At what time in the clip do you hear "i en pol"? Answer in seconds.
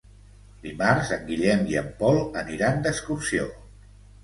1.75-2.19